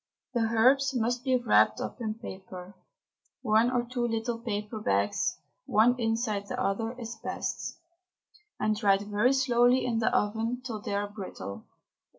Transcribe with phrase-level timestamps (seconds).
[0.33, 2.73] The herbs must be wrapped up in paper
[3.43, 7.77] (one or two little paper bags, one inside the other, is best),
[8.59, 11.67] and dried very slowly in the oven till they are brittle.